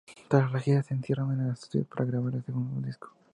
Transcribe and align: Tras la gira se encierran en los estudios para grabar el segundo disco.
Tras 0.27 0.51
la 0.51 0.59
gira 0.59 0.81
se 0.81 0.95
encierran 0.95 1.31
en 1.33 1.47
los 1.49 1.61
estudios 1.61 1.87
para 1.87 2.05
grabar 2.09 2.33
el 2.33 2.43
segundo 2.43 2.81
disco. 2.81 3.13